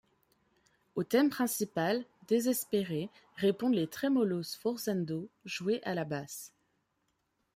[0.95, 6.51] Au thème principal, désespéré, répondent les tremolos sforzando joués à la basse.